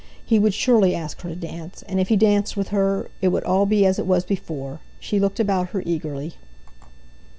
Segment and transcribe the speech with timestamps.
[0.25, 3.43] He would surely ask her to dance, and if he danced with her it would
[3.43, 4.79] all be as it was before.
[4.99, 6.33] She looked about her eagerly.